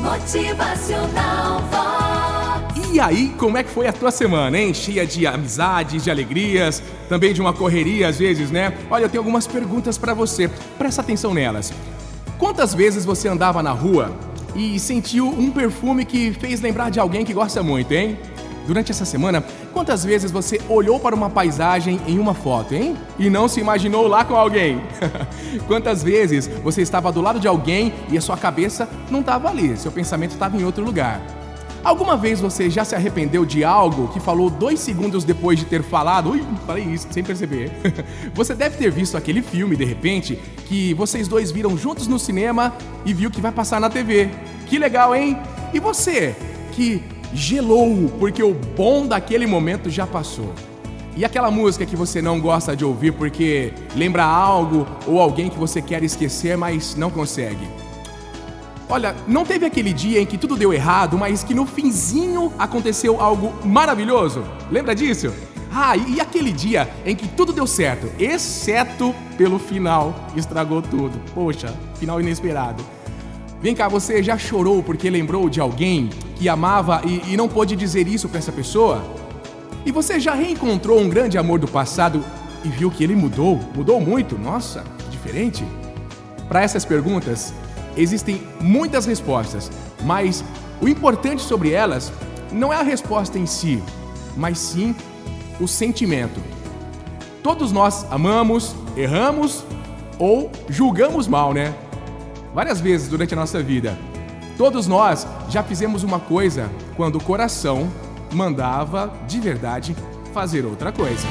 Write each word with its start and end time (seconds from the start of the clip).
Motivacional 0.00 1.60
Vox. 1.70 2.88
E 2.92 2.98
aí, 2.98 3.32
como 3.38 3.56
é 3.56 3.62
que 3.62 3.70
foi 3.70 3.86
a 3.86 3.92
tua 3.92 4.10
semana, 4.10 4.58
hein? 4.58 4.74
Cheia 4.74 5.06
de 5.06 5.26
amizades, 5.26 6.02
de 6.02 6.10
alegrias, 6.10 6.82
também 7.08 7.32
de 7.32 7.40
uma 7.40 7.52
correria 7.52 8.08
às 8.08 8.18
vezes, 8.18 8.50
né? 8.50 8.72
Olha, 8.90 9.04
eu 9.04 9.08
tenho 9.08 9.20
algumas 9.20 9.46
perguntas 9.46 9.96
pra 9.96 10.12
você. 10.12 10.48
Presta 10.76 11.00
atenção 11.00 11.32
nelas. 11.32 11.72
Quantas 12.38 12.74
vezes 12.74 13.04
você 13.04 13.28
andava 13.28 13.62
na 13.62 13.70
rua 13.72 14.10
e 14.56 14.78
sentiu 14.80 15.28
um 15.28 15.50
perfume 15.50 16.04
que 16.04 16.32
fez 16.32 16.60
lembrar 16.60 16.90
de 16.90 16.98
alguém 16.98 17.24
que 17.24 17.32
gosta 17.32 17.62
muito, 17.62 17.92
hein? 17.92 18.18
Durante 18.66 18.92
essa 18.92 19.04
semana, 19.04 19.44
quantas 19.72 20.04
vezes 20.04 20.30
você 20.30 20.60
olhou 20.68 21.00
para 21.00 21.14
uma 21.14 21.30
paisagem 21.30 22.00
em 22.06 22.18
uma 22.18 22.34
foto, 22.34 22.74
hein? 22.74 22.96
E 23.18 23.28
não 23.28 23.48
se 23.48 23.60
imaginou 23.60 24.06
lá 24.06 24.24
com 24.24 24.36
alguém? 24.36 24.80
quantas 25.66 26.02
vezes 26.02 26.46
você 26.62 26.82
estava 26.82 27.10
do 27.10 27.20
lado 27.20 27.40
de 27.40 27.48
alguém 27.48 27.92
e 28.08 28.16
a 28.16 28.20
sua 28.20 28.36
cabeça 28.36 28.88
não 29.10 29.20
estava 29.20 29.48
ali, 29.48 29.76
seu 29.76 29.90
pensamento 29.90 30.32
estava 30.32 30.56
em 30.56 30.64
outro 30.64 30.84
lugar? 30.84 31.20
Alguma 31.82 32.14
vez 32.14 32.40
você 32.40 32.68
já 32.68 32.84
se 32.84 32.94
arrependeu 32.94 33.46
de 33.46 33.64
algo 33.64 34.08
que 34.08 34.20
falou 34.20 34.50
dois 34.50 34.80
segundos 34.80 35.24
depois 35.24 35.58
de 35.58 35.64
ter 35.64 35.82
falado? 35.82 36.30
Ui, 36.30 36.44
falei 36.66 36.84
isso 36.84 37.08
sem 37.10 37.24
perceber. 37.24 37.72
você 38.34 38.54
deve 38.54 38.76
ter 38.76 38.90
visto 38.90 39.16
aquele 39.16 39.40
filme, 39.40 39.74
de 39.76 39.84
repente, 39.84 40.38
que 40.66 40.92
vocês 40.92 41.26
dois 41.26 41.50
viram 41.50 41.78
juntos 41.78 42.06
no 42.06 42.18
cinema 42.18 42.74
e 43.06 43.14
viu 43.14 43.30
que 43.30 43.40
vai 43.40 43.50
passar 43.50 43.80
na 43.80 43.88
TV. 43.88 44.28
Que 44.66 44.78
legal, 44.78 45.14
hein? 45.16 45.38
E 45.72 45.80
você, 45.80 46.36
que 46.72 47.02
gelou 47.32 48.10
porque 48.18 48.42
o 48.42 48.54
bom 48.54 49.06
daquele 49.06 49.46
momento 49.46 49.88
já 49.90 50.06
passou. 50.06 50.52
E 51.16 51.24
aquela 51.24 51.50
música 51.50 51.84
que 51.84 51.96
você 51.96 52.22
não 52.22 52.40
gosta 52.40 52.76
de 52.76 52.84
ouvir 52.84 53.12
porque 53.12 53.72
lembra 53.96 54.24
algo 54.24 54.86
ou 55.06 55.20
alguém 55.20 55.50
que 55.50 55.58
você 55.58 55.82
quer 55.82 56.02
esquecer, 56.02 56.56
mas 56.56 56.94
não 56.94 57.10
consegue. 57.10 57.68
Olha, 58.88 59.14
não 59.26 59.44
teve 59.44 59.66
aquele 59.66 59.92
dia 59.92 60.20
em 60.20 60.26
que 60.26 60.38
tudo 60.38 60.56
deu 60.56 60.72
errado, 60.72 61.16
mas 61.16 61.44
que 61.44 61.54
no 61.54 61.66
finzinho 61.66 62.52
aconteceu 62.58 63.20
algo 63.20 63.52
maravilhoso? 63.64 64.42
Lembra 64.70 64.94
disso? 64.94 65.32
Ah, 65.72 65.96
e 65.96 66.20
aquele 66.20 66.50
dia 66.50 66.90
em 67.06 67.14
que 67.14 67.28
tudo 67.28 67.52
deu 67.52 67.66
certo, 67.66 68.10
exceto 68.18 69.14
pelo 69.36 69.60
final, 69.60 70.12
estragou 70.34 70.82
tudo. 70.82 71.20
Poxa, 71.32 71.72
final 72.00 72.20
inesperado. 72.20 72.82
Vem 73.60 73.74
cá, 73.74 73.88
você 73.88 74.22
já 74.22 74.38
chorou 74.38 74.82
porque 74.82 75.10
lembrou 75.10 75.48
de 75.48 75.60
alguém 75.60 76.08
que 76.36 76.48
amava 76.48 77.02
e, 77.04 77.32
e 77.32 77.36
não 77.36 77.48
pôde 77.48 77.76
dizer 77.76 78.08
isso 78.08 78.28
para 78.28 78.38
essa 78.38 78.52
pessoa? 78.52 79.04
E 79.84 79.92
você 79.92 80.18
já 80.18 80.34
reencontrou 80.34 80.98
um 80.98 81.08
grande 81.08 81.36
amor 81.36 81.58
do 81.58 81.68
passado 81.68 82.24
e 82.64 82.68
viu 82.68 82.90
que 82.90 83.04
ele 83.04 83.14
mudou? 83.14 83.60
Mudou 83.74 84.00
muito? 84.00 84.38
Nossa, 84.38 84.84
diferente? 85.10 85.64
Para 86.48 86.62
essas 86.62 86.84
perguntas, 86.84 87.52
Existem 87.96 88.40
muitas 88.60 89.04
respostas, 89.06 89.70
mas 90.02 90.44
o 90.80 90.88
importante 90.88 91.42
sobre 91.42 91.72
elas 91.72 92.12
não 92.52 92.72
é 92.72 92.76
a 92.76 92.82
resposta 92.82 93.38
em 93.38 93.46
si, 93.46 93.82
mas 94.36 94.58
sim 94.58 94.94
o 95.60 95.66
sentimento. 95.66 96.40
Todos 97.42 97.72
nós 97.72 98.06
amamos, 98.10 98.74
erramos 98.96 99.64
ou 100.18 100.50
julgamos 100.68 101.26
mal, 101.26 101.52
né? 101.52 101.74
Várias 102.54 102.80
vezes 102.80 103.08
durante 103.08 103.34
a 103.34 103.36
nossa 103.36 103.62
vida. 103.62 103.98
Todos 104.56 104.86
nós 104.86 105.26
já 105.48 105.62
fizemos 105.62 106.02
uma 106.02 106.18
coisa 106.18 106.70
quando 106.96 107.16
o 107.16 107.22
coração 107.22 107.90
mandava 108.32 109.12
de 109.26 109.40
verdade 109.40 109.96
fazer 110.32 110.64
outra 110.64 110.92
coisa. 110.92 111.26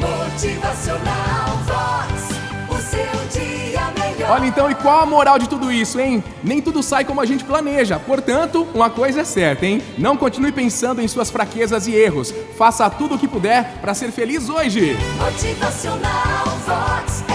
Motivacional 0.00 1.56
Vox. 1.64 2.36
O 2.68 2.78
seu 2.78 3.40
dia 3.40 3.80
melhor. 3.98 4.30
Olha 4.30 4.46
então, 4.46 4.70
e 4.70 4.74
qual 4.74 5.00
a 5.00 5.06
moral 5.06 5.38
de 5.38 5.48
tudo 5.48 5.72
isso, 5.72 5.98
hein? 5.98 6.22
Nem 6.44 6.60
tudo 6.60 6.82
sai 6.82 7.04
como 7.04 7.20
a 7.20 7.24
gente 7.24 7.44
planeja. 7.44 7.98
Portanto, 7.98 8.66
uma 8.74 8.90
coisa 8.90 9.22
é 9.22 9.24
certa, 9.24 9.64
hein? 9.64 9.80
Não 9.96 10.16
continue 10.16 10.52
pensando 10.52 11.00
em 11.00 11.08
suas 11.08 11.30
fraquezas 11.30 11.86
e 11.86 11.94
erros. 11.94 12.34
Faça 12.58 12.90
tudo 12.90 13.14
o 13.14 13.18
que 13.18 13.26
puder 13.26 13.78
para 13.80 13.94
ser 13.94 14.10
feliz 14.10 14.48
hoje. 14.48 14.96
Motivacional 15.18 16.44
Vox. 16.66 17.25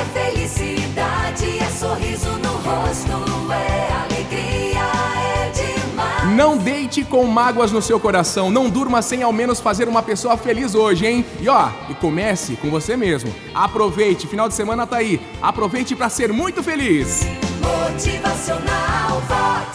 Não 6.24 6.56
deite 6.56 7.04
com 7.04 7.26
mágoas 7.26 7.72
no 7.72 7.82
seu 7.82 8.00
coração. 8.00 8.52
Não 8.52 8.70
durma 8.70 9.02
sem 9.02 9.24
ao 9.24 9.34
menos 9.34 9.60
fazer 9.60 9.88
uma 9.88 10.04
pessoa 10.04 10.38
feliz 10.38 10.76
hoje, 10.76 11.08
hein? 11.08 11.26
E 11.40 11.50
ó, 11.50 11.70
e 11.90 11.96
comece 11.96 12.56
com 12.56 12.70
você 12.70 12.96
mesmo. 12.96 13.34
Aproveite, 13.56 14.28
final 14.28 14.48
de 14.48 14.54
semana 14.54 14.86
tá 14.86 14.98
aí. 14.98 15.20
Aproveite 15.42 15.96
para 15.96 16.10
ser 16.10 16.32
muito 16.32 16.62
feliz. 16.62 17.22
Motivacional 17.60 19.20
Vox. 19.28 19.72